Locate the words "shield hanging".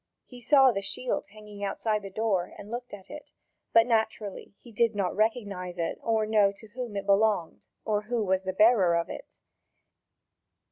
0.81-1.63